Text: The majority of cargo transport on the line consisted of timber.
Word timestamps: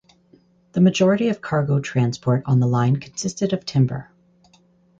The 0.71 0.81
majority 0.81 1.29
of 1.29 1.41
cargo 1.43 1.79
transport 1.79 2.41
on 2.47 2.59
the 2.59 2.65
line 2.65 2.95
consisted 2.95 3.53
of 3.53 3.67
timber. 3.67 4.09